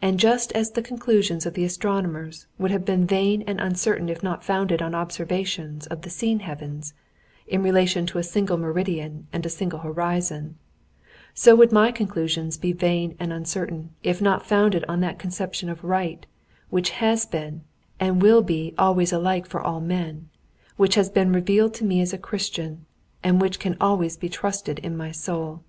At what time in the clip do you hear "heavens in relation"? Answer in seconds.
6.38-8.06